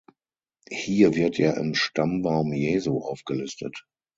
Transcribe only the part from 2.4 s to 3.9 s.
Jesu aufgelistet.